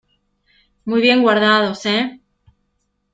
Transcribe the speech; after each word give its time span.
muy 0.83 0.99
bien 0.99 1.21
guardados,¿ 1.21 1.85
eh? 1.85 2.19